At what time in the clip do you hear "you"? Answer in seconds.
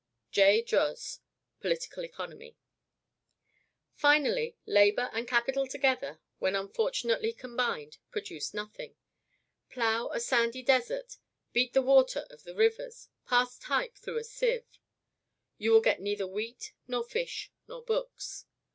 15.59-15.69